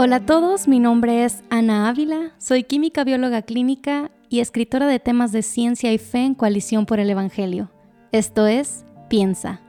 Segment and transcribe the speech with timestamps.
[0.00, 5.00] Hola a todos, mi nombre es Ana Ávila, soy química bióloga clínica y escritora de
[5.00, 7.68] temas de ciencia y fe en Coalición por el Evangelio.
[8.12, 9.60] Esto es Piensa.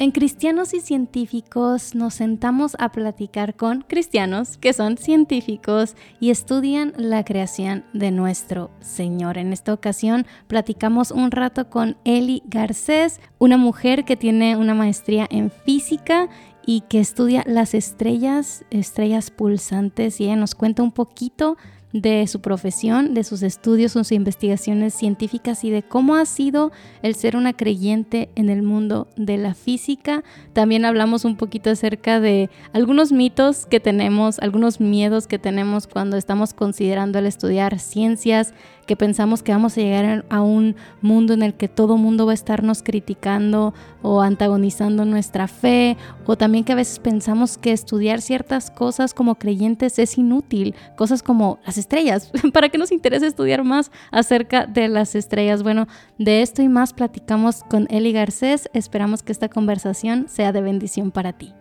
[0.00, 6.92] En Cristianos y Científicos nos sentamos a platicar con cristianos que son científicos y estudian
[6.98, 9.38] la creación de nuestro Señor.
[9.38, 15.26] En esta ocasión platicamos un rato con Eli Garcés, una mujer que tiene una maestría
[15.30, 16.28] en física
[16.68, 21.56] y que estudia las estrellas, estrellas pulsantes, y nos cuenta un poquito
[21.94, 27.14] de su profesión, de sus estudios, sus investigaciones científicas y de cómo ha sido el
[27.14, 30.22] ser una creyente en el mundo de la física.
[30.52, 36.18] También hablamos un poquito acerca de algunos mitos que tenemos, algunos miedos que tenemos cuando
[36.18, 38.52] estamos considerando el estudiar ciencias,
[38.88, 42.32] que pensamos que vamos a llegar a un mundo en el que todo mundo va
[42.32, 48.22] a estarnos criticando o antagonizando nuestra fe, o también que a veces pensamos que estudiar
[48.22, 52.32] ciertas cosas como creyentes es inútil, cosas como las estrellas.
[52.54, 55.62] ¿Para qué nos interesa estudiar más acerca de las estrellas?
[55.62, 55.86] Bueno,
[56.18, 58.70] de esto y más platicamos con Eli Garcés.
[58.72, 61.52] Esperamos que esta conversación sea de bendición para ti.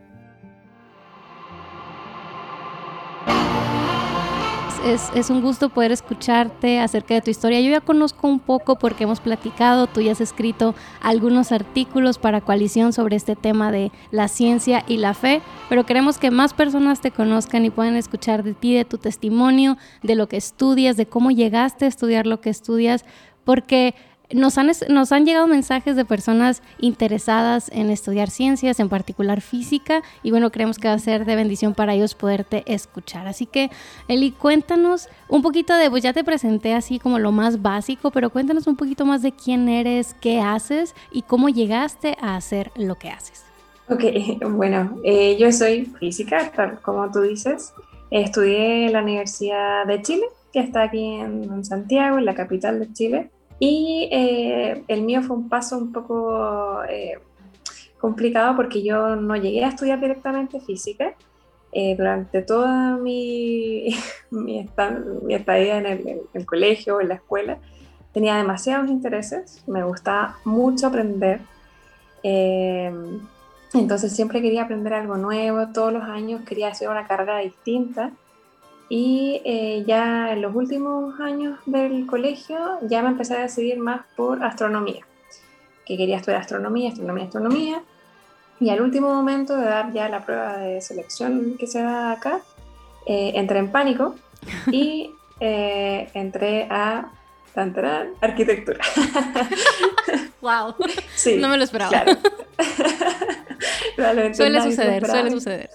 [4.94, 7.60] Es, un gusto poder escucharte acerca de tu historia.
[7.60, 12.42] Yo ya conozco un poco porque hemos platicado, tú ya has escrito algunos artículos para
[12.42, 17.02] Coalición sobre este tema de la ciencia y la fe, pero queremos que más personas
[17.02, 21.06] te conozcan y puedan escuchar de ti, de tu testimonio, de lo que estudias, de
[21.06, 23.04] cómo llegaste a estudiar lo que estudias,
[23.44, 23.96] porque
[24.32, 30.02] nos han, nos han llegado mensajes de personas interesadas en estudiar ciencias, en particular física,
[30.24, 33.28] y bueno, creemos que va a ser de bendición para ellos poderte escuchar.
[33.28, 33.70] Así que,
[34.08, 38.30] Eli, cuéntanos un poquito de, pues ya te presenté así como lo más básico, pero
[38.30, 42.96] cuéntanos un poquito más de quién eres, qué haces y cómo llegaste a hacer lo
[42.96, 43.46] que haces.
[43.90, 44.04] Ok,
[44.50, 47.74] bueno, eh, yo soy física, tal como tú dices.
[48.10, 52.92] Estudié en la Universidad de Chile, que está aquí en Santiago, en la capital de
[52.94, 53.32] Chile.
[53.60, 57.20] Y eh, el mío fue un paso un poco eh,
[58.00, 61.14] complicado porque yo no llegué a estudiar directamente física.
[61.72, 63.90] Eh, durante toda mi,
[64.32, 64.60] mi,
[65.30, 65.86] estadía en
[66.34, 67.58] el, colegio o en la escuela,
[68.14, 71.42] tenía demasiados intereses, me gustaba mucho aprender.
[73.74, 78.12] entonces siempre quería aprender algo nuevo, todos los años quería hacer una carrera distinta.
[78.90, 84.02] Y eh, ya en los últimos años del colegio ya me empecé a decidir más
[84.16, 85.06] por astronomía,
[85.86, 87.82] que quería estudiar astronomía, astronomía, astronomía.
[88.60, 92.40] Y al último momento de dar ya la prueba de selección que se da acá,
[93.06, 94.16] eh, entré en pánico
[94.72, 97.12] y eh, entré a
[98.22, 98.80] arquitectura.
[100.42, 100.76] ¡Wow!
[101.16, 101.90] Sí, no me lo esperaba.
[104.34, 105.70] suele suceder, suele suceder.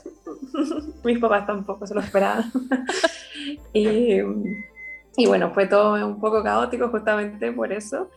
[1.04, 2.50] Mis papás tampoco se lo esperaban.
[3.72, 4.18] y,
[5.16, 8.08] y, bueno, fue todo un poco caótico justamente por eso.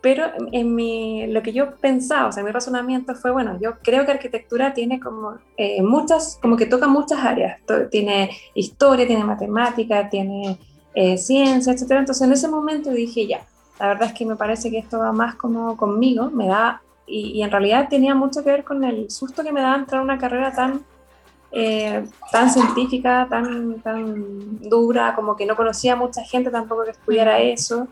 [0.00, 4.04] Pero en mi, lo que yo pensaba, o sea, mi razonamiento fue, bueno, yo creo
[4.04, 7.58] que arquitectura tiene como eh, muchas, como que toca muchas áreas.
[7.90, 10.58] Tiene historia, tiene matemática, tiene
[10.94, 11.82] eh, ciencia, etc.
[11.90, 13.40] Entonces en ese momento dije, ya,
[13.80, 17.32] la verdad es que me parece que esto va más como conmigo, me da, y,
[17.32, 20.04] y en realidad tenía mucho que ver con el susto que me daba entrar a
[20.04, 20.82] una carrera tan
[21.58, 26.90] eh, tan científica, tan, tan dura, como que no conocía a mucha gente tampoco que
[26.90, 27.88] estudiara eso.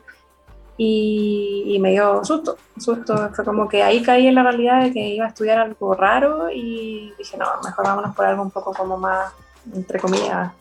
[0.77, 3.31] Y, me dio susto, susto.
[3.33, 6.51] Fue como que ahí caí en la realidad de que iba a estudiar algo raro
[6.51, 9.33] y dije, no, mejor vámonos por algo un poco como más,
[9.73, 10.53] entre comillas,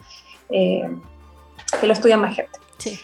[0.50, 0.90] eh,
[1.82, 2.58] que lo estudia más gente.
[2.78, 2.98] Sí.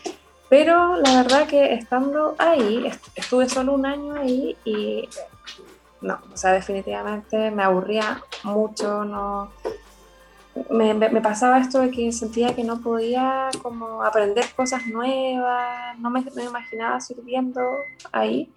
[0.47, 5.09] Pero la verdad que estando ahí, estuve solo un año ahí y
[5.99, 9.51] no, o sea, definitivamente me aburría mucho, no,
[10.69, 16.09] me, me, pasaba esto de que sentía que no podía como aprender cosas nuevas, no
[16.09, 17.61] me, me, imaginaba sirviendo
[18.11, 18.51] ahí.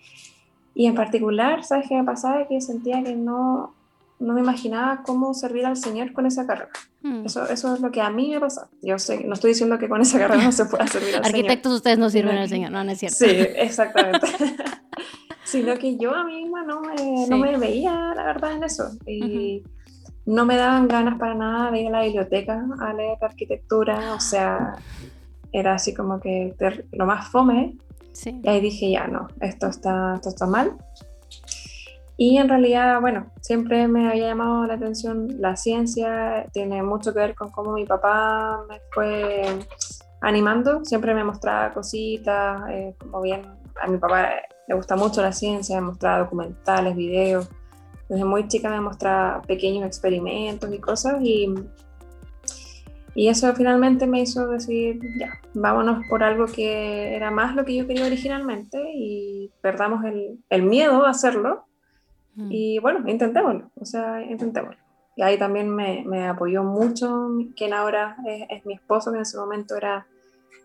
[0.74, 2.46] Y en particular, ¿sabes qué me pasaba?
[2.48, 3.74] Que sentía que no,
[4.18, 6.70] no me imaginaba cómo servir al Señor con esa carrera.
[7.02, 7.26] Hmm.
[7.26, 8.68] Eso, eso es lo que a mí me pasa.
[8.80, 11.36] Yo sé, no estoy diciendo que con esa carrera no se pueda servir al Señor.
[11.36, 13.16] Arquitectos ustedes no sirven al Señor, no, no es cierto.
[13.18, 13.26] Sí,
[13.56, 14.26] exactamente.
[15.44, 18.90] Sino que yo a mí misma no me, no me veía, la verdad, en eso.
[19.06, 19.62] Y
[20.26, 24.20] no me daban ganas para nada de ir a la biblioteca a leer arquitectura, o
[24.20, 24.76] sea,
[25.52, 26.54] era así como que
[26.92, 27.76] lo más fome.
[28.24, 30.76] Y ahí dije, ya no, esto está, esto está mal.
[32.16, 37.18] Y en realidad, bueno, siempre me había llamado la atención la ciencia, tiene mucho que
[37.18, 39.42] ver con cómo mi papá me fue
[40.20, 43.42] animando, siempre me mostraba cositas, eh, como bien
[43.80, 44.30] a mi papá
[44.68, 47.48] le gusta mucho la ciencia, me mostraba documentales, videos,
[48.12, 51.48] desde muy chica me mostraba pequeños experimentos y cosas y,
[53.14, 57.74] Y eso finalmente me hizo decir, ya, vámonos por algo que era más lo que
[57.74, 61.64] yo quería originalmente y perdamos el, el miedo a hacerlo.
[62.34, 62.48] Mm.
[62.50, 64.80] Y bueno, intentémoslo, o sea, intentémoslo.
[65.16, 69.22] Y ahí también me, me apoyó mucho quien ahora es, es, mi esposo, que en
[69.22, 70.06] ese momento era,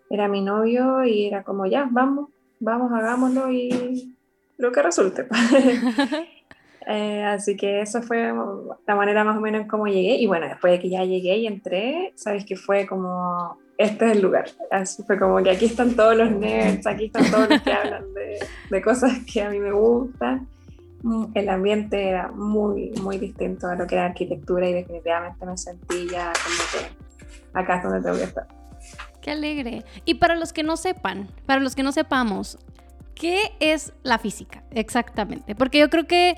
[0.10, 2.30] era mi novio, y era como, ya, vamos,
[2.60, 4.18] vamos, hagámoslo y
[4.58, 5.28] lo que resulte.
[6.90, 8.34] Eh, así que eso fue
[8.88, 10.16] la manera más o menos en cómo llegué.
[10.16, 14.12] Y bueno, después de que ya llegué y entré, sabes que fue como, este es
[14.14, 14.46] el lugar.
[14.72, 18.14] Así fue como que aquí están todos los nerds, aquí están todos los que hablan
[18.14, 18.40] de,
[18.70, 20.48] de cosas que a mí me gustan.
[21.04, 25.58] Mm, el ambiente era muy, muy distinto a lo que era arquitectura y definitivamente me
[25.58, 28.48] sentí ya como que acá es donde tengo que estar.
[29.22, 29.84] Qué alegre.
[30.06, 32.58] Y para los que no sepan, para los que no sepamos,
[33.18, 34.64] ¿Qué es la física?
[34.72, 35.56] Exactamente.
[35.56, 36.36] Porque yo creo que,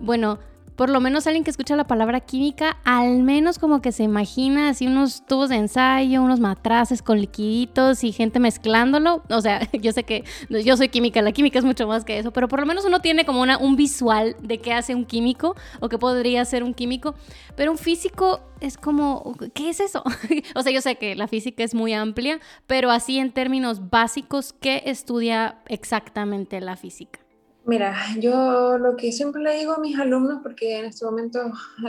[0.00, 0.40] bueno,
[0.82, 4.70] por lo menos alguien que escucha la palabra química, al menos como que se imagina
[4.70, 9.22] así unos tubos de ensayo, unos matraces con liquiditos y gente mezclándolo.
[9.30, 12.32] O sea, yo sé que yo soy química, la química es mucho más que eso,
[12.32, 15.54] pero por lo menos uno tiene como una, un visual de qué hace un químico
[15.78, 17.14] o qué podría ser un químico.
[17.54, 20.02] Pero un físico es como, ¿qué es eso?
[20.56, 24.52] o sea, yo sé que la física es muy amplia, pero así en términos básicos,
[24.52, 27.20] ¿qué estudia exactamente la física?
[27.64, 31.38] Mira, yo lo que siempre le digo a mis alumnos, porque en este momento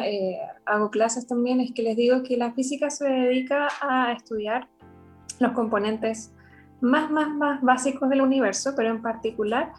[0.04, 4.68] eh, hago clases también, es que les digo que la física se dedica a estudiar
[5.40, 6.32] los componentes
[6.80, 9.72] más, más, más básicos del universo, pero en particular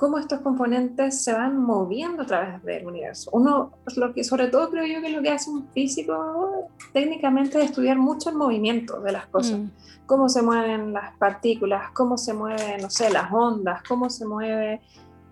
[0.00, 3.30] cómo estos componentes se van moviendo a través del universo.
[3.34, 7.66] Uno, lo que sobre todo creo yo que lo que hace un físico técnicamente es
[7.66, 9.70] estudiar mucho el movimiento de las cosas, mm.
[10.06, 14.80] cómo se mueven las partículas, cómo se mueven, no sé, las ondas, cómo se mueve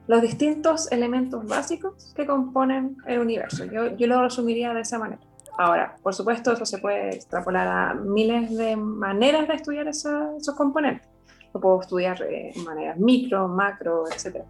[0.09, 3.65] los distintos elementos básicos que componen el universo.
[3.67, 5.21] Yo, yo lo resumiría de esa manera.
[5.59, 11.07] Ahora, por supuesto, eso se puede extrapolar a miles de maneras de estudiar esos componentes.
[11.53, 14.45] Lo puedo estudiar de maneras micro, macro, etc.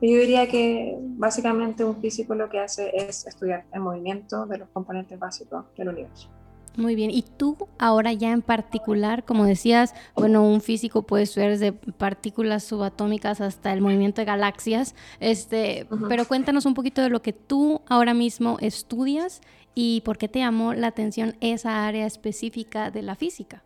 [0.00, 4.68] yo diría que básicamente un físico lo que hace es estudiar el movimiento de los
[4.68, 6.28] componentes básicos del universo.
[6.76, 11.50] Muy bien, y tú ahora ya en particular, como decías, bueno, un físico puede estudiar
[11.50, 17.20] desde partículas subatómicas hasta el movimiento de galaxias, este, pero cuéntanos un poquito de lo
[17.20, 19.42] que tú ahora mismo estudias
[19.74, 23.62] y por qué te llamó la atención esa área específica de la física.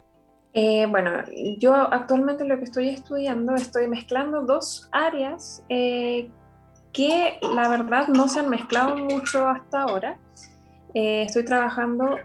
[0.53, 1.11] Eh, bueno,
[1.59, 6.31] yo actualmente lo que estoy estudiando, estoy mezclando dos áreas eh,
[6.93, 10.19] que la verdad no se han mezclado mucho hasta ahora.
[10.95, 12.17] Eh, estoy trabajando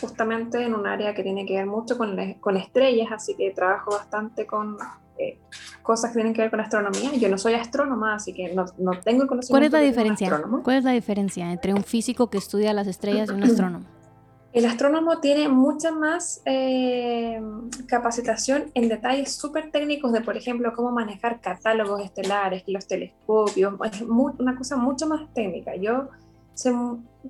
[0.00, 3.92] justamente en un área que tiene que ver mucho con, con estrellas, así que trabajo
[3.92, 4.76] bastante con
[5.18, 5.38] eh,
[5.82, 7.14] cosas que tienen que ver con astronomía.
[7.14, 9.52] Yo no soy astrónoma, así que no, no tengo conocimiento.
[9.52, 10.42] ¿Cuál es la diferencia?
[10.62, 13.86] ¿Cuál es la diferencia entre un físico que estudia las estrellas y un astrónomo?
[14.52, 17.40] El astrónomo tiene mucha más eh,
[17.86, 24.02] capacitación en detalles súper técnicos de, por ejemplo, cómo manejar catálogos estelares, los telescopios, es
[24.02, 25.76] una cosa mucho más técnica.
[25.76, 26.08] Yo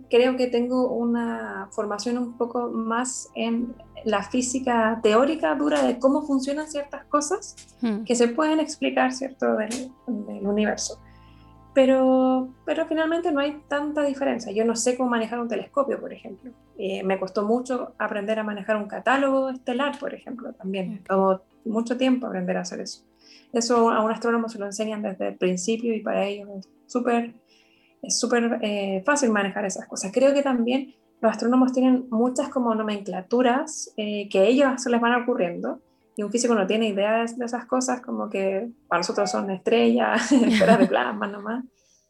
[0.08, 3.74] creo que tengo una formación un poco más en
[4.04, 8.04] la física teórica dura de cómo funcionan ciertas cosas hmm.
[8.04, 9.90] que se pueden explicar, ¿cierto?, del,
[10.42, 10.98] universo.
[11.72, 14.50] Pero, pero finalmente no hay tanta diferencia.
[14.52, 16.50] Yo no sé cómo manejar un telescopio, por ejemplo.
[16.78, 21.04] Eh, me costó mucho aprender a manejar un catálogo estelar, por ejemplo, también.
[21.06, 23.04] Tomó mucho tiempo aprender a hacer eso.
[23.52, 27.34] Eso a un astrónomo se lo enseñan desde el principio y para ellos es súper
[28.02, 30.10] es súper eh, fácil manejar esas cosas.
[30.12, 35.00] Creo que también los astrónomos tienen muchas como nomenclaturas eh, que a ellos se les
[35.00, 35.80] van ocurriendo
[36.16, 40.32] y un físico no tiene idea de, esas cosas, como que para nosotros son estrellas,
[40.32, 41.64] esferas de plasma nomás.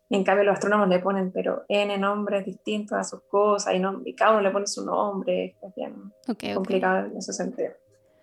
[0.08, 3.78] Y en cambio los astrónomos le ponen pero N nombres distintos a sus cosas y,
[3.78, 5.56] no, y cada uno le pone su nombre.
[5.62, 6.12] Es bien
[6.54, 7.70] complicado en ese sentido.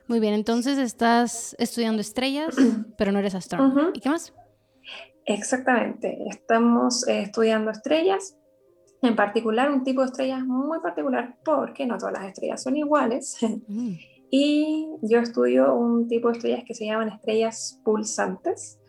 [0.08, 2.56] Muy bien, entonces estás estudiando estrellas,
[2.98, 3.92] pero no eres astrónomo.
[3.94, 4.34] ¿Y qué más?
[5.30, 8.38] Exactamente, estamos eh, estudiando estrellas,
[9.02, 13.38] en particular un tipo de estrellas muy particular porque no todas las estrellas son iguales.
[13.68, 13.92] Mm.
[14.30, 18.80] Y yo estudio un tipo de estrellas que se llaman estrellas pulsantes.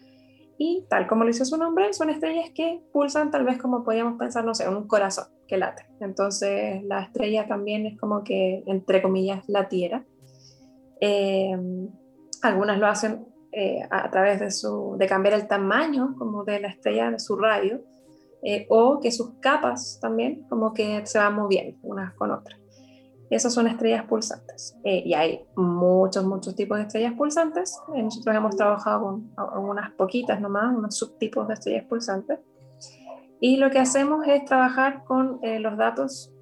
[0.58, 4.18] Y tal como lo dice su nombre, son estrellas que pulsan tal vez como podríamos
[4.18, 5.86] pensar, no sé, un corazón que late.
[6.00, 10.04] Entonces la estrella también es como que, entre comillas, latiera.
[11.00, 11.56] Eh,
[12.42, 16.68] algunas lo hacen eh, a través de, su, de cambiar el tamaño como de la
[16.68, 17.80] estrella, de su radio,
[18.42, 22.58] eh, o que sus capas también como que se van moviendo unas con otras.
[23.30, 24.76] Esas son estrellas pulsantes.
[24.84, 27.78] Eh, y hay muchos, muchos tipos de estrellas pulsantes.
[27.94, 29.32] nosotros hemos trabajado con
[29.64, 32.38] unas poquitas nomás, unos subtipos de estrellas pulsantes.
[33.40, 36.32] Y lo que hacemos es trabajar con los datos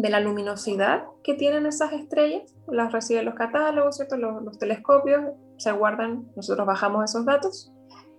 [0.00, 4.16] de la luminosidad que tienen esas estrellas, las reciben los catálogos, ¿cierto?
[4.16, 5.22] Los, telescopios,
[5.56, 7.72] se guardan, nosotros bajamos esos datos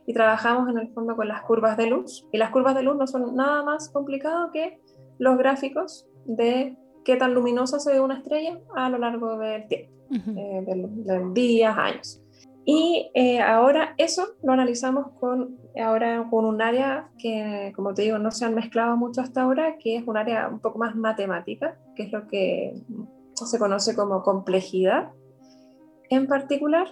[0.05, 2.27] y trabajamos en el fondo con las curvas de luz.
[2.31, 4.79] Y las curvas de luz no son nada más complicado que
[5.19, 9.93] los gráficos de qué tan luminosa se ve una estrella a lo largo del tiempo,
[10.11, 12.21] eh, de, días, años.
[12.63, 18.17] Y eh, ahora eso lo analizamos con, ahora con un área que, como te digo,
[18.17, 21.77] no se han mezclado mucho hasta ahora, que es un área un poco más matemática,
[21.95, 22.81] que es lo que
[23.33, 25.11] se conoce como complejidad,
[26.09, 26.87] en particular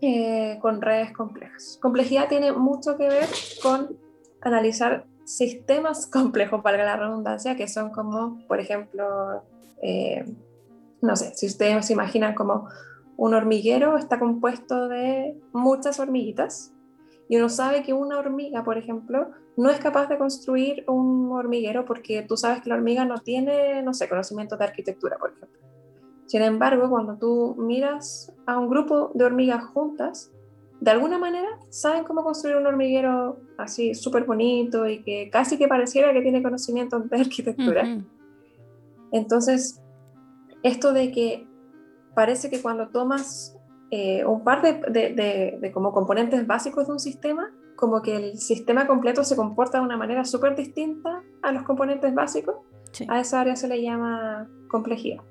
[0.00, 1.78] eh, con redes complejas.
[1.80, 3.28] Complejidad tiene mucho que ver
[3.62, 3.96] con
[4.40, 9.42] analizar sistemas complejos, para la redundancia, que son como, por ejemplo,
[9.82, 10.24] eh,
[11.02, 12.68] no sé, si ustedes se imaginan como
[13.16, 16.72] un hormiguero está compuesto de muchas hormiguitas
[17.28, 21.84] y uno sabe que una hormiga, por ejemplo, no es capaz de construir un hormiguero
[21.84, 25.60] porque tú sabes que la hormiga no tiene, no sé, conocimiento de arquitectura, por ejemplo.
[26.30, 30.30] Sin embargo, cuando tú miras a un grupo de hormigas juntas,
[30.80, 35.66] de alguna manera saben cómo construir un hormiguero así súper bonito y que casi que
[35.66, 37.82] pareciera que tiene conocimiento de arquitectura.
[39.10, 39.82] Entonces,
[40.62, 41.48] esto de que
[42.14, 43.58] parece que cuando tomas
[43.90, 49.24] eh, un par de, como componentes básicos de un sistema, como que el sistema completo
[49.24, 52.54] se comporta de una manera súper distinta a los componentes básicos,
[53.08, 55.24] a esa área se le llama complejidad.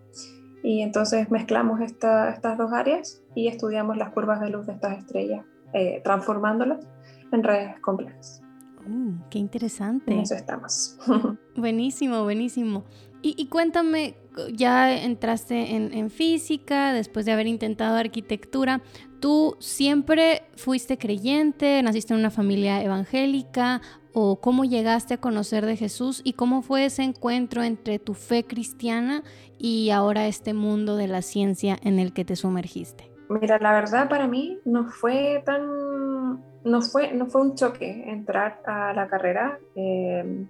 [0.64, 5.46] Y entonces mezclamos estas dos áreas y estudiamos las curvas de luz de estas estrellas,
[5.74, 6.86] eh, transformándolas
[7.32, 8.42] en redes complejas.
[8.88, 10.12] Uh, ¡Qué interesante!
[10.12, 10.98] En eso estamos.
[11.56, 12.84] buenísimo, buenísimo.
[13.22, 14.16] Y, cuéntame,
[14.54, 18.82] ya entraste en, en, física, después de haber intentado arquitectura,
[19.20, 23.82] ¿tú siempre fuiste creyente, naciste en una familia evangélica
[24.14, 28.44] o cómo llegaste a conocer de Jesús y cómo fue ese encuentro entre tu fe
[28.44, 29.24] cristiana
[29.58, 33.12] y ahora este mundo de la ciencia en el que te sumergiste?
[33.30, 38.62] Mira, la verdad para mí no fue tan, no fue, no fue un choque entrar
[38.66, 39.60] a la carrera.
[39.76, 40.46] Eh,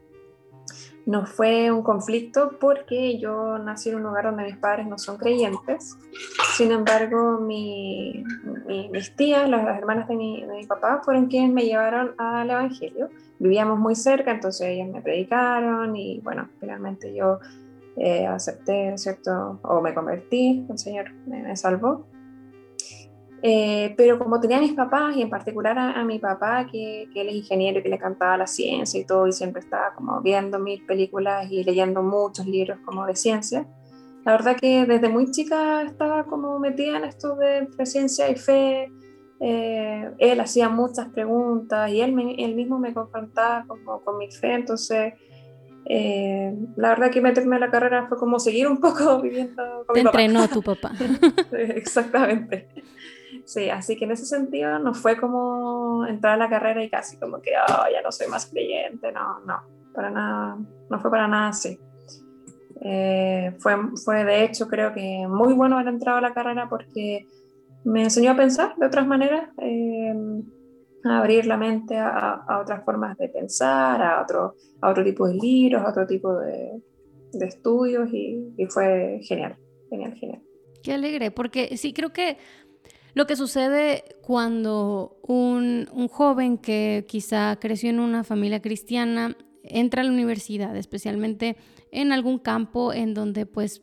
[1.10, 5.18] no fue un conflicto porque yo nací en un lugar donde mis padres no son
[5.18, 5.98] creyentes.
[6.56, 8.24] Sin embargo, mi,
[8.92, 13.10] mis tías, las hermanas de mi, de mi, papá, fueron quienes me llevaron al Evangelio.
[13.39, 17.39] Vivíamos muy cerca, entonces ellas me predicaron y bueno, finalmente yo
[17.98, 19.60] eh, acepté, ¿cierto?
[19.63, 22.06] O me convertí, el Señor me, salvó.
[23.41, 27.22] Eh, pero como tenía a mis papás y en particular a, mi papá, que, que,
[27.22, 30.19] él es ingeniero y que le cantaba la ciencia y todo, y siempre estaba como
[30.22, 33.65] viendo mil películas y leyendo muchos libros como de ciencia,
[34.25, 38.91] la verdad que desde muy chica estaba como metida en esto de, ciencia y fe.
[39.39, 44.53] Eh, él hacía muchas preguntas y él, él mismo me confrontaba como con mi fe,
[44.53, 45.13] entonces
[45.86, 49.93] eh, la verdad que meterme en la carrera fue como seguir un poco viviendo con
[49.93, 50.91] Te entrenó tu papá.
[51.51, 52.67] Exactamente.
[53.50, 57.18] Sí, así que en ese sentido no fue como entrar a la carrera y casi
[57.18, 60.56] como que oh, ya no soy más creyente, no, no, para nada,
[60.88, 61.79] no fue para nada así.
[62.82, 63.75] Eh, fue,
[64.06, 67.25] fue de hecho creo que muy bueno haber entrado a la carrera porque
[67.86, 69.50] me enseñó a pensar de otras maneras.
[69.58, 70.13] Eh,
[71.03, 75.82] abrir la mente a, otras formas de pensar, a otro, a otro tipo de libros,
[75.82, 76.84] a otro tipo de,
[77.41, 79.58] estudios y, fue genial,
[79.89, 80.41] genial, genial.
[80.84, 82.38] Qué alegre, porque sí creo que
[83.13, 90.01] lo que sucede cuando un, un joven que quizá creció en una familia cristiana entra
[90.01, 91.58] a la universidad, especialmente
[91.92, 93.82] en algún campo en donde pues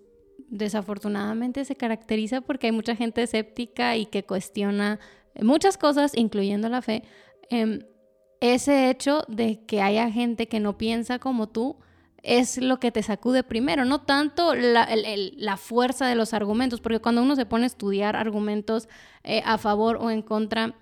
[0.48, 5.00] desafortunadamente se caracteriza porque hay mucha gente escéptica y que cuestiona
[5.42, 7.02] muchas cosas, incluyendo la fe,
[7.50, 7.80] em,
[8.40, 11.76] ese hecho de que haya gente que no piensa como tú
[12.26, 14.88] es lo que te sacude primero, no tanto la,
[15.36, 18.88] la fuerza de los argumentos, porque cuando uno se pone a estudiar argumentos
[19.22, 20.74] eh, a favor o en contra,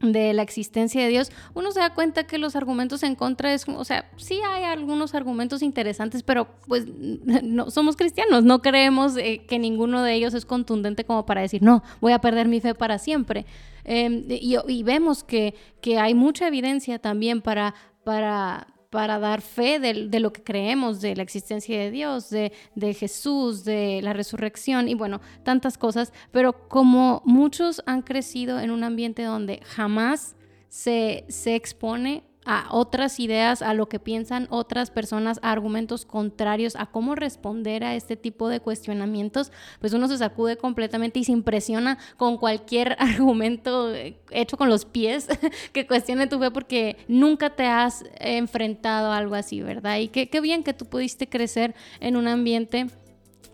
[0.00, 3.68] de la existencia de Dios, uno se da cuenta que los argumentos en contra es,
[3.68, 6.86] o sea, sí hay algunos argumentos interesantes, pero pues
[7.42, 11.62] no somos cristianos, no creemos eh, que ninguno de ellos es contundente como para decir,
[11.62, 13.44] no, voy a perder mi fe para siempre.
[13.84, 20.20] Em, y, vemos que, que hay mucha evidencia también para, para para dar fe de,
[20.20, 22.52] lo que creemos, de la existencia de Dios, de,
[22.94, 28.82] Jesús, de la resurrección y bueno, tantas cosas, pero como muchos han crecido en un
[28.82, 30.34] ambiente donde jamás
[30.68, 36.74] se, se expone a otras ideas, a lo que piensan otras personas, a argumentos contrarios,
[36.76, 41.32] a cómo responder a este tipo de cuestionamientos, pues uno se sacude completamente y se
[41.32, 43.92] impresiona con cualquier argumento
[44.30, 45.28] hecho con los pies
[45.72, 49.98] que cuestione tu fe porque nunca te has enfrentado a algo así, ¿verdad?
[49.98, 52.86] Y qué, qué bien que tú pudiste crecer en un ambiente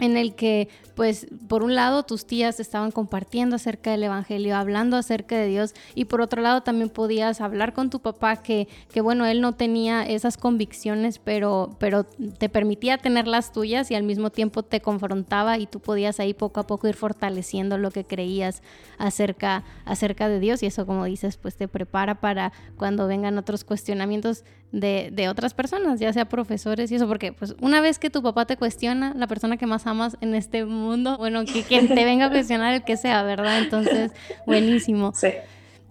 [0.00, 4.96] en el que pues por un lado tus tías estaban compartiendo acerca del Evangelio, hablando
[4.96, 9.02] acerca de Dios y por otro lado también podías hablar con tu papá que, que
[9.02, 14.04] bueno, él no tenía esas convicciones, pero, pero te permitía tener las tuyas y al
[14.04, 18.04] mismo tiempo te confrontaba y tú podías ahí poco a poco ir fortaleciendo lo que
[18.04, 18.62] creías
[18.96, 20.62] acerca, acerca de Dios.
[20.62, 25.54] Y eso como dices pues te prepara para cuando vengan otros cuestionamientos de, de otras
[25.54, 29.14] personas, ya sea profesores y eso, porque pues una vez que tu papá te cuestiona,
[29.14, 32.74] la persona que más amas en este mundo, bueno, que quien te venga a cuestionar
[32.74, 33.58] el que sea, ¿verdad?
[33.58, 34.12] Entonces,
[34.46, 35.12] buenísimo.
[35.14, 35.28] Sí.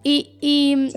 [0.03, 0.89] Y,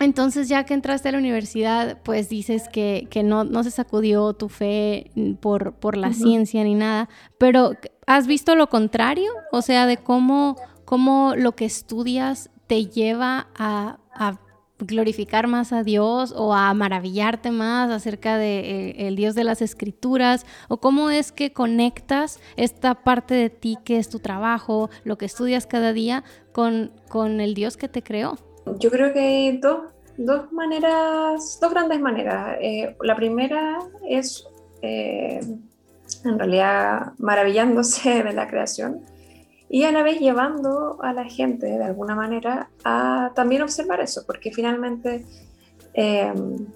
[0.00, 4.48] entonces ya que entraste a la universidad, pues dices que, no, no, se sacudió tu
[4.48, 9.30] fe por, por la ciencia ni nada, pero ¿has visto lo contrario?
[9.52, 14.40] O sea, de cómo, cómo lo que estudias te lleva a, a
[14.86, 19.62] glorificar más a Dios o a maravillarte más acerca de eh, el Dios de las
[19.62, 25.18] escrituras o cómo es que conectas esta parte de ti que es tu trabajo, lo
[25.18, 28.36] que estudias cada día con, con el Dios que te creó?
[28.78, 29.80] Yo creo que hay dos,
[30.16, 32.56] dos maneras, dos grandes maneras.
[32.60, 34.46] Eh, la primera es
[34.82, 35.40] eh,
[36.24, 39.00] en realidad maravillándose de la creación
[39.72, 44.22] y a la vez llevando a la gente de alguna manera a también observar eso,
[44.26, 45.24] porque finalmente
[45.94, 46.66] em,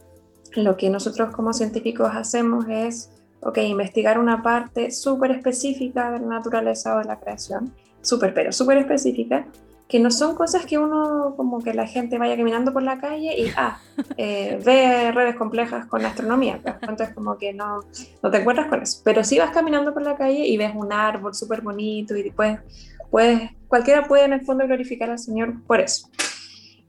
[0.55, 3.11] lo que nosotros como científicos hacemos es,
[3.43, 8.51] ok, investigar una parte súper específica de la naturaleza o de la creación, súper, pero
[8.51, 9.47] súper específica,
[9.89, 13.35] que no son cosas que uno, como que la gente vaya caminando por la calle
[13.39, 13.79] y, ah,
[14.17, 16.59] eh, ve redes complejas con astronomía.
[16.61, 17.81] Pues, entonces, como que no,
[18.23, 19.01] no te encuentras con eso.
[19.05, 22.59] Pero si vas caminando por la calle y ves un árbol súper bonito y después,
[23.11, 26.09] pues, cualquiera puede en el fondo glorificar al Señor por eso.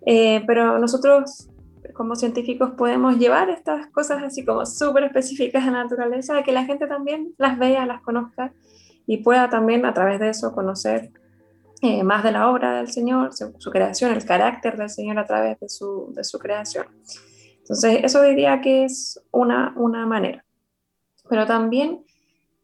[0.06, 1.50] Eh, pero nosotros,
[1.94, 6.66] como científicos, podemos llevar estas cosas así como súper específicas de naturaleza a que la
[6.66, 8.54] gente también las vea, las conozca
[9.06, 11.12] y pueda también a través de eso conocer
[11.82, 15.60] eh, más de la obra del Señor, su, creación, el carácter del Señor a través
[15.60, 16.88] de su, de su creación.
[17.60, 20.44] Entonces, eso diría que es una, una manera.
[21.30, 22.04] Pero también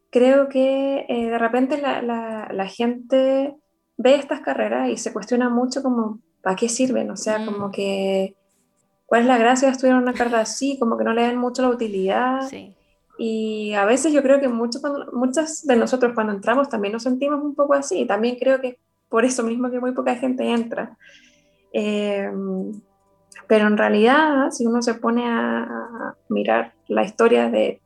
[0.10, 3.56] creo que eh, de repente la, la, gente
[3.98, 7.12] ve estas carreras y se cuestiona mucho como, ¿para qué sirven?
[7.12, 7.72] O sea, como mm.
[7.72, 8.36] que,
[9.06, 10.80] ¿cuál es la gracia de estudiar una carrera así?
[10.80, 12.50] Como que no le dan mucho la utilidad.
[13.20, 17.44] Y a veces yo creo que muchos, muchas de nosotros cuando entramos también nos sentimos
[17.44, 18.06] un poco así.
[18.06, 18.80] También creo que
[19.14, 20.98] por eso mismo que muy poca gente entra.
[21.72, 22.32] Eh,
[23.48, 27.80] pero en realidad, si uno se pone a, mirar la historia de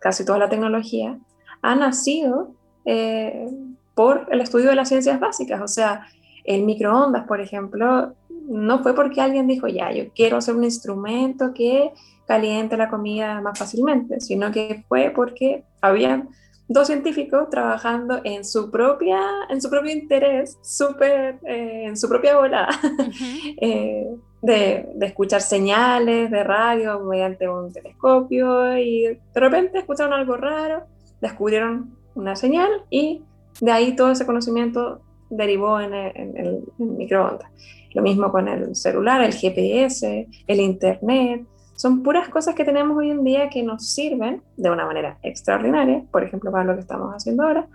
[0.00, 1.18] casi toda la tecnología,
[1.60, 2.52] ha nacido
[2.84, 3.48] eh,
[3.96, 5.60] por el estudio de las ciencias básicas.
[5.60, 6.06] O sea,
[6.44, 8.14] el microondas, por ejemplo,
[8.46, 11.90] no fue porque alguien dijo, ya, yo quiero hacer un instrumento que
[12.28, 16.28] caliente la comida más fácilmente, sino que fue porque había
[16.68, 22.36] dos científicos trabajando en su propia, en su propio interés, súper, eh, en su propia
[22.36, 22.68] bola,
[23.60, 24.06] eh,
[24.40, 30.84] de, de, escuchar señales de radio mediante un telescopio y de repente escucharon algo raro,
[31.20, 33.22] descubrieron una señal y
[33.60, 35.00] de ahí todo ese conocimiento
[35.30, 37.50] derivó en el, en el microondas.
[37.92, 43.10] Lo mismo con el celular, el GPS, el Internet, son puras cosas que tenemos hoy
[43.10, 47.12] en día que nos sirven de una manera extraordinaria, por ejemplo, para lo que estamos
[47.12, 47.66] haciendo ahora,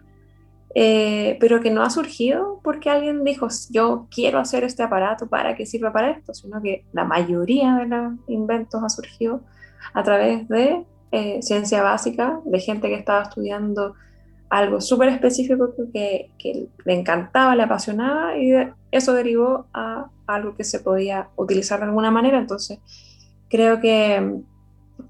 [0.76, 5.56] eh, pero que no ha surgido porque alguien dijo, yo quiero hacer este aparato para
[5.56, 9.42] que sirva para esto, sino que la mayoría de los inventos ha surgido
[9.94, 13.96] a través de eh, ciencia básica, de gente que estaba estudiando
[14.50, 16.30] algo súper específico que,
[16.86, 18.54] le encantaba, le apasionaba y
[18.92, 22.38] eso derivó a algo que se podía utilizar de alguna manera.
[22.40, 22.80] Entonces,
[23.50, 24.42] Creo que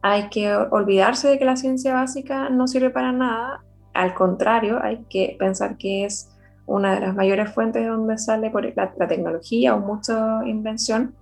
[0.02, 5.06] hay que olvidarse de que la ciencia básica no sirve para nada, al contrario, hay
[5.10, 6.32] que pensar que es
[6.66, 11.16] una de las mayores fuentes de donde sale por la, tecnología o mucha invención.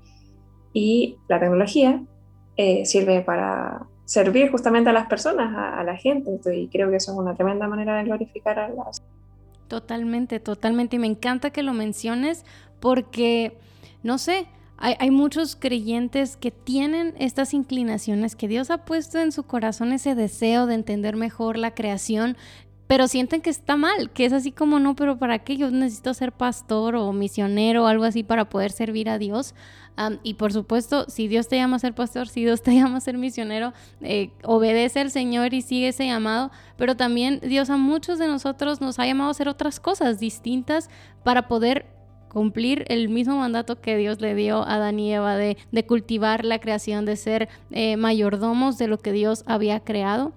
[0.74, 2.04] Y la tecnología
[2.58, 6.98] eh, sirve para servir justamente a las personas, a, a, la gente, y creo que
[6.98, 9.02] eso es una tremenda manera de glorificar a las...
[9.68, 12.46] Totalmente, totalmente, y me encanta que lo menciones
[12.80, 13.58] porque,
[14.04, 14.48] no sé,
[14.80, 20.14] hay, muchos creyentes que tienen estas inclinaciones, que Dios ha puesto en su corazón ese
[20.14, 22.38] deseo de entender mejor la creación,
[22.86, 25.58] pero sienten que está mal, que es así como no, pero ¿para qué?
[25.58, 29.56] Yo necesito ser pastor o misionero o algo así para poder servir a Dios.
[30.22, 33.02] y por supuesto, si Dios te llama a ser pastor, si Dios te llama a
[33.02, 36.52] ser misionero, eh, obedece al Señor y sigue ese llamado.
[36.78, 40.90] Pero también Dios a muchos de nosotros nos ha llamado a hacer otras cosas distintas
[41.24, 41.97] para poder
[42.30, 46.60] cumplir el mismo mandato que Dios le dio a Adán y Eva de, cultivar la
[46.60, 50.34] creación, de ser eh, mayordomos de lo que Dios había creado.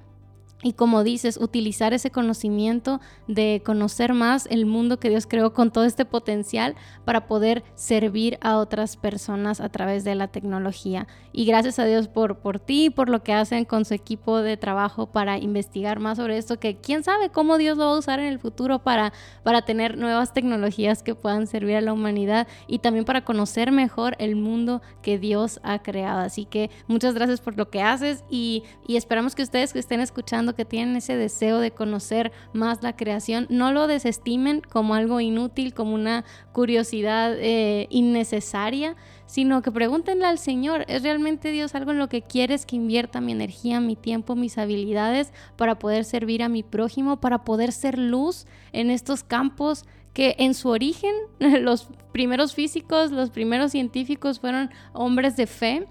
[0.62, 5.70] Y como dices, utilizar ese conocimiento de conocer más el mundo que Dios creó con
[5.70, 6.75] todo este potencial
[7.07, 11.07] para poder servir a otras personas a través de la tecnología.
[11.33, 14.59] Y gracias a Dios por, por ti por lo que hacen con su equipo de
[14.59, 18.20] trabajo para investigar más sobre esto, que quién sabe cómo Dios lo va a usar
[18.20, 22.81] en el futuro para, para tener nuevas tecnologías que puedan servir a la humanidad y
[22.81, 26.20] también para conocer mejor el mundo que Dios ha creado.
[26.20, 30.01] Así que muchas gracias por lo que haces y, y esperamos que ustedes que estén
[30.01, 35.21] escuchando que tienen ese deseo de conocer más la creación, no lo desestimen como algo
[35.21, 41.93] inútil, como una curiosidad eh, innecesaria, sino que pregúntenle al Señor, ¿es realmente Dios algo
[41.93, 46.43] en lo que quieres que invierta mi energía, mi tiempo, mis habilidades para poder servir
[46.43, 49.85] a mi prójimo, para poder ser luz en estos campos?
[50.13, 55.87] que en su origen los primeros físicos, los primeros científicos fueron hombres de fe,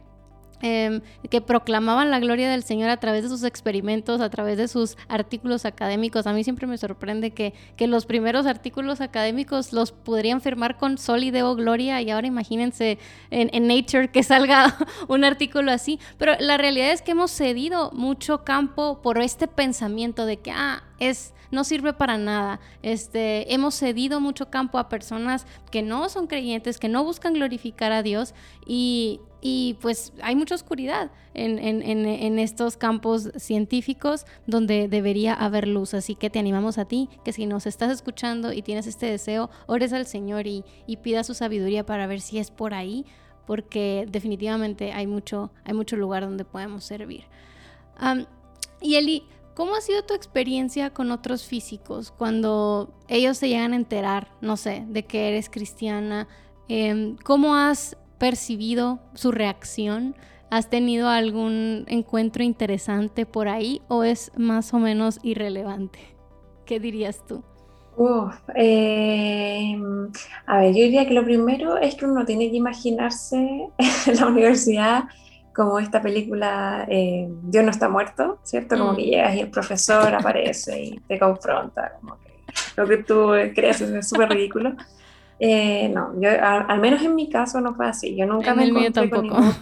[0.61, 4.67] Em, que proclamaban la gloria del Señor a través de sus experimentos, a través de
[4.67, 6.27] sus artículos académicos.
[6.27, 10.97] A mí siempre me sorprende que, que los primeros artículos académicos los podrían firmar con
[10.97, 12.97] sol y deo gloria y ahora imagínense
[13.31, 14.75] en, en Nature que salga
[15.07, 15.97] un artículo así.
[16.17, 20.83] Pero la realidad es que hemos cedido mucho campo por este pensamiento de que, ah,
[20.99, 22.59] es no sirve para nada.
[22.81, 27.91] Este, hemos cedido mucho campo a personas que no son creyentes, que no buscan glorificar
[27.91, 28.33] a Dios
[28.65, 35.67] y, y pues hay mucha oscuridad en, en, en, estos campos científicos donde debería haber
[35.67, 35.93] luz.
[35.93, 39.49] Así que te animamos a ti, que si nos estás escuchando y tienes este deseo,
[39.67, 43.05] ores al Señor y, y pida su sabiduría para ver si es por ahí,
[43.47, 47.23] porque definitivamente hay mucho, hay mucho lugar donde podemos servir.
[48.81, 49.23] y Eli,
[49.59, 54.55] ¿Cómo ha sido tu experiencia con otros físicos cuando ellos se llegan a enterar, no
[54.55, 56.29] sé, de que eres cristiana?
[56.69, 60.15] Em, ¿Cómo has percibido su reacción?
[60.49, 65.99] ¿Has tenido algún encuentro interesante por ahí o es más o menos irrelevante?
[66.65, 67.43] ¿Qué dirías tú?
[68.55, 70.09] Em,
[70.45, 73.35] a ver, yo diría que lo primero es que uno tiene que imaginarse
[74.07, 75.03] en la universidad
[75.59, 78.77] como esta película eh, Dios no está muerto, ¿cierto?
[78.77, 79.05] Como que mm.
[79.05, 82.45] llegas y el profesor aparece y te confronta, como que
[82.77, 84.73] lo que tú crees es súper ridículo.
[85.37, 88.15] Eh, no, yo, al, menos en mi caso no fue así.
[88.15, 89.53] Yo nunca me encontré con ningún...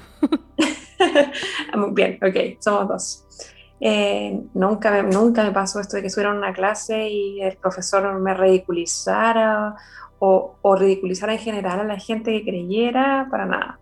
[1.75, 3.49] Muy bien, ok, somos dos.
[3.79, 7.57] Eh, nunca, me, nunca me pasó esto de que estuviera en una clase y el
[7.57, 9.73] profesor me ridiculizara
[10.19, 13.79] o, o ridiculizara en general a la gente que creyera, para nada.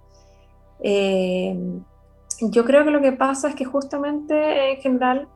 [0.82, 1.58] Eh,
[2.41, 5.28] yo creo que lo que pasa es que justamente en general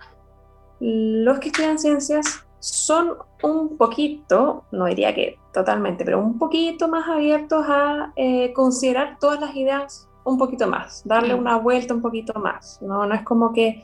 [0.79, 7.07] los que estudian ciencias son un poquito, no diría que totalmente, pero un poquito más
[7.07, 12.39] abiertos a eh, considerar todas las ideas un poquito más, darle una vuelta un poquito
[12.39, 12.81] más.
[12.81, 13.83] No, no es como que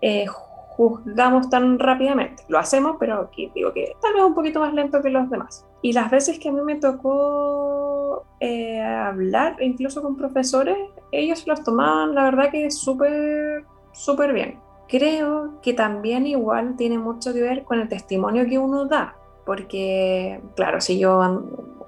[0.00, 2.44] eh, juzgamos tan rápidamente.
[2.48, 5.66] Lo hacemos, pero aquí digo que tal vez un poquito más lento que los demás.
[5.82, 10.78] Y las veces que a mí me tocó eh, hablar, incluso con profesores,
[11.10, 14.60] ellos los tomaban, la verdad que súper, súper bien.
[14.88, 20.40] Creo que también igual tiene mucho que ver con el testimonio que uno da, porque,
[20.54, 21.20] claro, si yo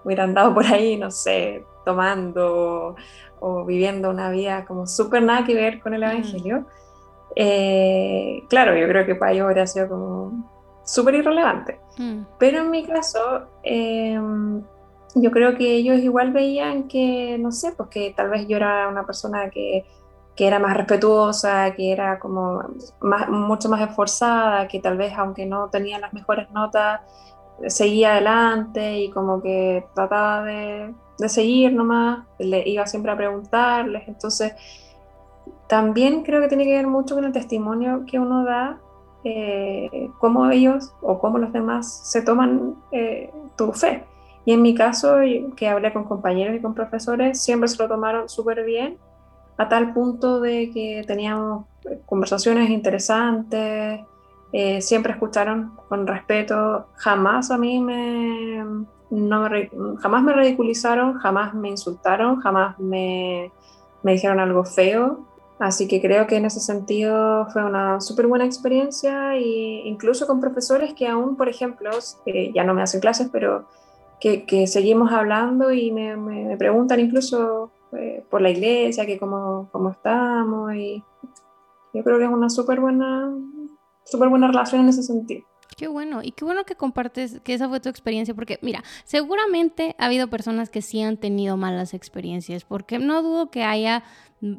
[0.04, 2.96] hubiera andado por ahí, no sé, tomando
[3.38, 6.66] o viviendo una vida como súper nada que ver con el Evangelio,
[7.36, 10.53] eh, claro, yo creo que para ellos habría sido como
[10.84, 11.80] súper irrelevante.
[11.98, 12.22] Mm.
[12.38, 14.62] Pero en mi caso, em,
[15.14, 18.88] yo creo que ellos igual veían que, no sé, pues que tal vez yo era
[18.88, 19.84] una persona que,
[20.36, 22.62] que era más respetuosa, que era como
[23.00, 27.00] más, mucho más esforzada, que tal vez aunque no tenía las mejores notas,
[27.68, 34.08] seguía adelante y como que trataba de, de seguir nomás, le iba siempre a preguntarles,
[34.08, 34.54] entonces
[35.68, 38.80] también creo que tiene que ver mucho con el testimonio que uno da
[39.24, 44.04] eh, cómo ellos o cómo los demás se toman eh, tu fe.
[44.44, 45.16] Y en mi caso,
[45.56, 48.98] que hablé con compañeros y con profesores, siempre se lo tomaron súper bien,
[49.56, 54.00] a tal punto de que teníamos eh, conversaciones interesantes,
[54.78, 58.62] siempre escucharon con respeto, jamás a mí me,
[59.10, 59.48] no
[59.98, 63.50] jamás me ridiculizaron, jamás me insultaron, jamás me,
[64.04, 65.26] me dijeron algo feo.
[65.58, 70.40] Así que creo que en ese sentido fue una súper buena experiencia e incluso con
[70.40, 71.90] profesores que aún, por ejemplo,
[72.52, 73.66] ya no me hacen clases, pero
[74.20, 80.74] que, seguimos hablando y me, preguntan incluso eh, por la iglesia, que cómo, cómo estamos,
[80.74, 81.04] y
[81.92, 83.32] yo creo que es una súper buena,
[84.04, 85.44] súper buena relación en ese sentido.
[85.76, 89.96] Qué bueno, y qué bueno que compartes que esa fue tu experiencia, porque mira, seguramente
[89.98, 94.04] ha habido personas que sí han tenido malas experiencias, porque no dudo que haya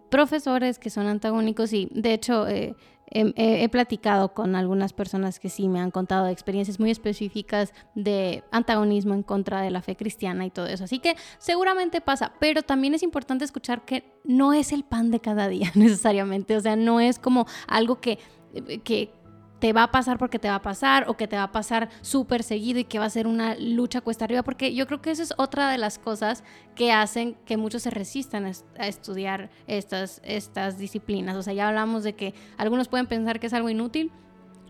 [0.09, 2.75] profesores que son antagónicos y de hecho eh,
[3.11, 9.13] he, platicado con algunas personas que sí me han contado experiencias muy específicas de antagonismo
[9.13, 10.85] en contra de la fe cristiana y todo eso.
[10.85, 15.19] Así que seguramente pasa, pero también es importante escuchar que no es el pan de
[15.19, 18.19] cada día necesariamente, o sea, no es como algo que,
[18.83, 19.11] que
[19.59, 21.89] te va a pasar porque te va a pasar o que te va a pasar
[22.01, 25.11] súper seguido y que va a ser una lucha cuesta arriba, porque yo creo que
[25.11, 26.43] esa es otra de las cosas
[26.75, 31.35] que hacen que muchos se resistan a estudiar estas, estas disciplinas.
[31.35, 34.11] O sea, ya hablamos de que algunos pueden pensar que es algo inútil,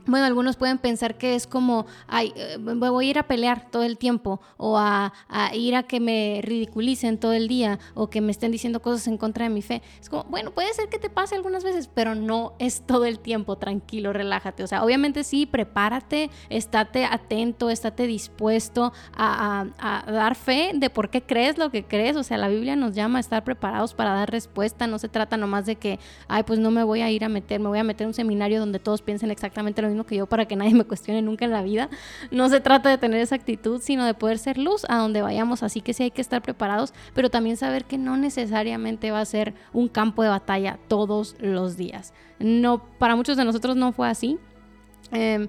[0.08, 3.84] bueno, algunos pueden pensar que es como, ay, eh, voy a ir a pelear todo
[3.84, 5.14] el tiempo o a,
[5.54, 9.18] ir a que me ridiculicen todo el día o que me estén diciendo cosas en
[9.18, 9.82] contra de mi fe.
[10.00, 13.20] Es como, bueno, puede ser que te pase algunas veces, pero no es todo el
[13.20, 14.64] tiempo, tranquilo, relájate.
[14.64, 21.10] O sea, obviamente sí, prepárate, estate atento, estate dispuesto a, a dar fe de por
[21.10, 22.16] qué crees lo que crees.
[22.16, 24.88] O sea, la Biblia nos llama a estar preparados para dar respuesta.
[24.88, 27.60] No se trata nomás de que, ay, pues no me voy a ir a meter,
[27.60, 30.26] me voy a meter en un seminario donde todos piensen exactamente lo mismo que yo
[30.26, 31.90] para que nadie me cuestione nunca en la vida.
[32.32, 35.64] No se trata de tener esa actitud, sino de poder ser luz a donde vayamos.
[35.64, 39.26] Así que sí hay que estar preparados, pero también saber que no necesariamente va a
[39.26, 42.14] ser un campo de batalla todos los días.
[42.40, 44.38] No, para muchos de nosotros no fue así.
[45.12, 45.48] Em,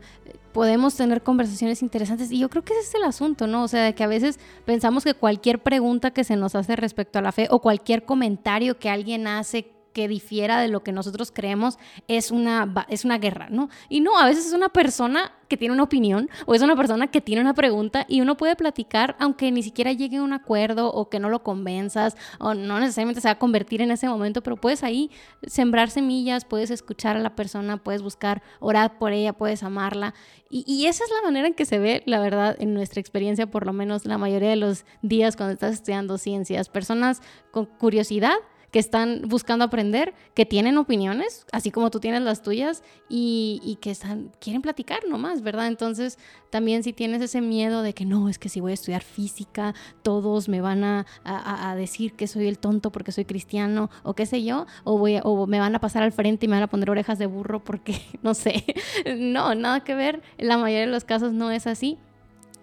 [0.53, 3.65] podemos tener conversaciones interesantes y yo creo que ese es el asunto, ¿no?
[3.65, 7.19] O sea, de que a veces pensamos que cualquier pregunta que se nos hace respecto
[7.19, 11.33] a la fe o cualquier comentario que alguien hace que difiera de lo que nosotros
[11.33, 13.71] creemos es una, es una guerra, ¿no?
[13.89, 17.07] Y no, a veces es una persona que tiene una opinión o es una persona
[17.07, 20.93] que tiene una pregunta y uno puede platicar aunque ni siquiera llegue a un acuerdo
[20.93, 24.43] o que no lo convenzas o no necesariamente se va a convertir en ese momento,
[24.43, 25.11] pero puedes ahí
[25.47, 30.13] sembrar semillas, puedes escuchar a la persona, puedes buscar orar por ella, puedes amarla.
[30.51, 33.47] Y, y esa es la manera en que se ve, la verdad, en nuestra experiencia,
[33.47, 36.69] por lo menos la mayoría de los días cuando estás estudiando ciencias.
[36.69, 38.37] Personas con curiosidad
[38.77, 43.91] que están buscando aprender, que tienen opiniones, así como tú tienes las tuyas, y, que
[43.91, 45.69] están, quieren platicar nomás, ¿verdad?
[45.69, 46.19] Entonces,
[46.51, 49.75] también si tienes ese miedo de que no, es que si voy a estudiar física,
[50.03, 51.07] todos me van a,
[51.75, 55.47] decir que soy el tonto porque soy cristiano, o qué sé yo, o, voy o
[55.47, 57.99] me van a pasar al frente y me van a poner orejas de burro porque,
[58.23, 58.63] no sé,
[59.17, 61.97] no, nada que ver, en la mayoría de los casos no es así.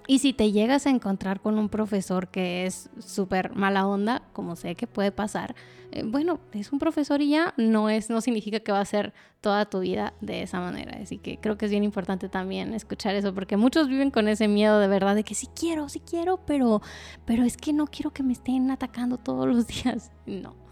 [0.07, 4.55] Y si te llegas a encontrar con un profesor que es súper mala onda, como
[4.55, 5.55] sé que puede pasar,
[5.91, 9.13] eh, bueno, es un profesor y ya no, es, no significa que va a ser
[9.39, 10.97] toda tu vida de esa manera.
[11.01, 14.47] Así que creo que es bien importante también escuchar eso, porque muchos viven con ese
[14.47, 16.81] miedo de verdad de que sí quiero, sí quiero, pero,
[17.25, 20.11] pero es que no quiero que me estén atacando todos los días.
[20.25, 20.62] No.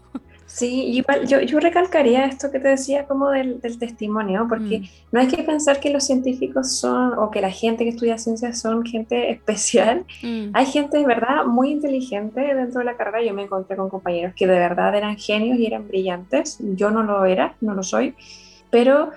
[0.54, 4.84] Sí, igual yo, yo recalcaría esto que te decía como del, testimonio, porque mm.
[5.10, 8.60] no hay que pensar que los científicos son, o que la gente que estudia ciencias
[8.60, 10.04] son gente especial.
[10.22, 10.50] Mm.
[10.52, 13.24] Hay gente de verdad muy inteligente dentro de la carrera.
[13.24, 16.58] Yo me encontré con compañeros que de verdad eran genios y eran brillantes.
[16.60, 18.14] Yo no lo era, no lo soy,
[18.70, 19.10] pero...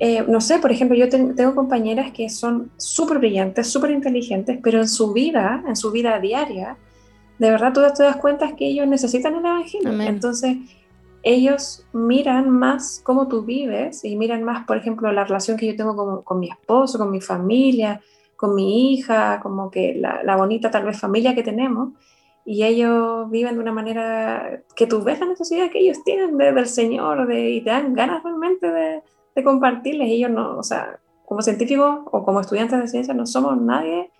[0.00, 4.80] Eh, no sé, por ejemplo, yo tengo compañeras que son súper brillantes, súper inteligentes, pero
[4.80, 6.76] en su vida, en su vida diaria,
[7.38, 10.00] de verdad tú te das cuenta que ellos necesitan el Evangelio.
[10.02, 10.56] Entonces,
[11.22, 15.76] ellos miran más cómo tú vives y miran más, por ejemplo, la relación que yo
[15.76, 18.00] tengo con, con mi esposo, con mi familia,
[18.36, 21.94] con mi hija, como que la, la, bonita tal vez familia que tenemos.
[22.44, 26.52] Y ellos viven de una manera que tú ves la necesidad que ellos tienen de,
[26.52, 29.02] del Señor de, y te dan ganas realmente de,
[29.34, 30.08] de compartirles.
[30.10, 34.10] Ellos no, o sea, como científicos o como estudiantes de ciencia no somos nadie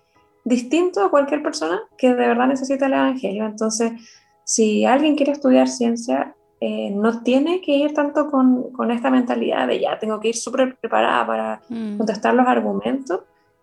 [0.45, 3.47] distinto a cualquier persona que de verdad necesita el Evangelio.
[3.47, 3.93] Entonces,
[4.45, 9.67] si alguien quiere estudiar ciencia, eh, no tiene que ir tanto con, con, esta mentalidad
[9.67, 11.97] de ya tengo que ir súper preparada para mm.
[11.97, 13.21] contestar los argumentos.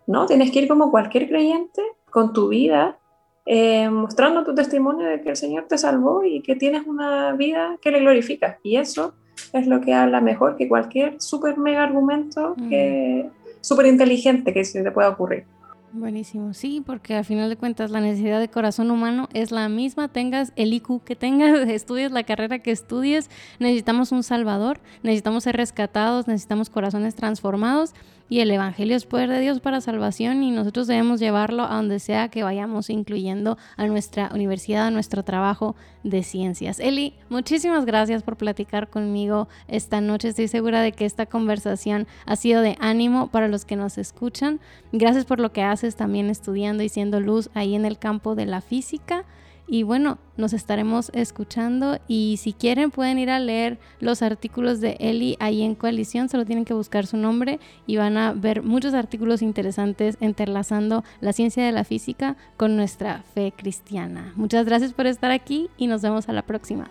[0.07, 2.97] No, tienes que ir como cualquier creyente con tu vida,
[3.45, 7.77] eh, mostrando tu testimonio de que el Señor te salvó y que tienes una vida
[7.81, 8.59] que le glorifica.
[8.63, 9.13] Y eso
[9.53, 12.69] es lo que habla mejor que cualquier súper mega argumento mm.
[12.69, 13.29] que
[13.61, 15.45] súper inteligente que se te pueda ocurrir.
[15.93, 20.07] Buenísimo, sí, porque al final de cuentas la necesidad de corazón humano es la misma,
[20.07, 25.57] tengas el IQ que tengas, estudies la carrera que estudies, necesitamos un salvador, necesitamos ser
[25.57, 27.93] rescatados, necesitamos corazones transformados
[28.31, 31.99] y el Evangelio es poder de Dios para salvación y nosotros debemos llevarlo a donde
[31.99, 36.79] sea que vayamos, incluyendo a nuestra universidad, a nuestro trabajo de ciencias.
[36.79, 40.29] Eli, muchísimas gracias por platicar conmigo esta noche.
[40.29, 44.61] Estoy segura de que esta conversación ha sido de ánimo para los que nos escuchan.
[44.93, 48.45] Gracias por lo que haces también estudiando y siendo luz ahí en el campo de
[48.45, 49.25] la física.
[49.71, 54.97] Y bueno, nos estaremos escuchando y si quieren pueden ir a leer los artículos de
[54.99, 57.57] Eli ahí en Coalición, solo tienen que buscar su nombre
[57.87, 63.23] y van a ver muchos artículos interesantes entrelazando la ciencia de la física con nuestra
[63.33, 64.33] fe cristiana.
[64.35, 66.89] Muchas gracias por estar aquí y nos vemos a la próxima.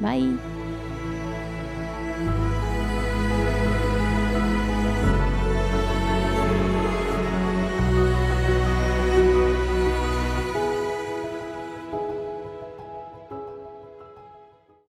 [0.00, 0.61] Bye.